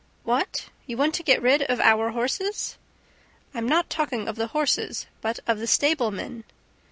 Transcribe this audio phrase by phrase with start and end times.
[0.23, 2.79] "What, you want to get rid of our horses?"
[3.53, 6.43] "I'm not talking of the horses, but of the stablemen."